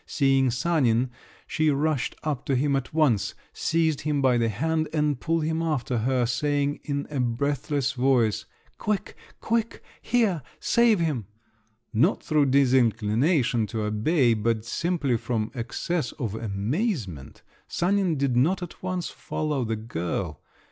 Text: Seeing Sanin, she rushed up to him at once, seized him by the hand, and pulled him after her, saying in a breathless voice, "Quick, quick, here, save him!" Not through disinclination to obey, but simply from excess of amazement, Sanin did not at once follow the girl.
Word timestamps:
Seeing 0.07 0.49
Sanin, 0.49 1.11
she 1.45 1.69
rushed 1.69 2.15
up 2.23 2.43
to 2.47 2.55
him 2.55 2.75
at 2.75 2.91
once, 2.91 3.35
seized 3.53 4.01
him 4.01 4.19
by 4.19 4.35
the 4.39 4.49
hand, 4.49 4.87
and 4.91 5.19
pulled 5.19 5.43
him 5.43 5.61
after 5.61 5.99
her, 5.99 6.25
saying 6.25 6.79
in 6.83 7.05
a 7.11 7.19
breathless 7.19 7.91
voice, 7.91 8.45
"Quick, 8.79 9.15
quick, 9.41 9.83
here, 10.01 10.41
save 10.59 10.99
him!" 10.99 11.27
Not 11.93 12.23
through 12.23 12.47
disinclination 12.47 13.67
to 13.67 13.83
obey, 13.83 14.33
but 14.33 14.65
simply 14.65 15.17
from 15.17 15.51
excess 15.53 16.13
of 16.13 16.33
amazement, 16.33 17.43
Sanin 17.67 18.17
did 18.17 18.35
not 18.35 18.63
at 18.63 18.81
once 18.81 19.09
follow 19.11 19.63
the 19.63 19.75
girl. 19.75 20.41